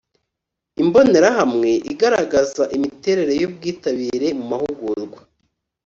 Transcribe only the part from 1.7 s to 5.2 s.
igaragaza imiterere y ubwitabire mu mahugurwa